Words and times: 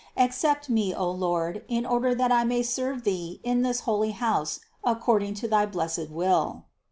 Accept 0.17 0.67
me, 0.67 0.95
O 0.95 1.11
Lord, 1.11 1.63
in 1.67 1.85
order 1.85 2.15
that 2.15 2.31
I 2.31 2.43
may 2.43 2.63
serve 2.63 3.03
Tboe 3.03 3.39
in 3.43 3.61
this 3.61 3.81
holy 3.81 4.09
house 4.17 4.59
according 4.83 5.35
to 5.35 5.47
thy 5.47 5.67
blessed 5.67 6.09
will." 6.09 6.63